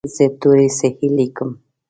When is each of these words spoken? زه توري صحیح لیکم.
زه 0.15 0.25
توري 0.39 0.67
صحیح 0.79 1.11
لیکم. 1.17 1.49